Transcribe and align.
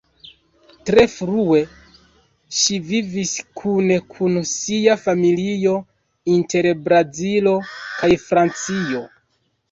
Tre 0.89 1.01
frue, 1.15 1.57
ŝi 2.59 2.77
vivis 2.87 3.33
kune 3.59 3.97
kun 4.13 4.39
sia 4.51 4.95
familio 5.01 5.73
inter 6.37 6.69
Brazilo 6.87 7.53
kaj 7.99 8.09
Francio. 8.25 9.03